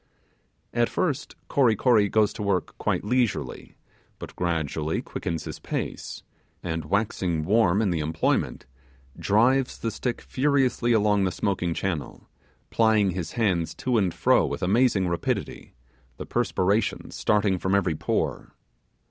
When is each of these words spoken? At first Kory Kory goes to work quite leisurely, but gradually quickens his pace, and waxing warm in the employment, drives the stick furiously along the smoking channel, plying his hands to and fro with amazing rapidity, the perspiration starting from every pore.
At 0.73 0.89
first 0.89 1.35
Kory 1.47 1.75
Kory 1.75 2.09
goes 2.09 2.33
to 2.33 2.41
work 2.41 2.75
quite 2.79 3.03
leisurely, 3.03 3.75
but 4.17 4.35
gradually 4.35 4.99
quickens 4.99 5.43
his 5.43 5.59
pace, 5.59 6.23
and 6.63 6.85
waxing 6.85 7.45
warm 7.45 7.83
in 7.83 7.91
the 7.91 7.99
employment, 7.99 8.65
drives 9.19 9.77
the 9.77 9.91
stick 9.91 10.19
furiously 10.19 10.91
along 10.91 11.25
the 11.25 11.31
smoking 11.31 11.75
channel, 11.75 12.27
plying 12.71 13.11
his 13.11 13.33
hands 13.33 13.75
to 13.75 13.99
and 13.99 14.11
fro 14.11 14.43
with 14.43 14.63
amazing 14.63 15.07
rapidity, 15.07 15.75
the 16.17 16.25
perspiration 16.25 17.11
starting 17.11 17.59
from 17.59 17.75
every 17.75 17.93
pore. 17.93 18.55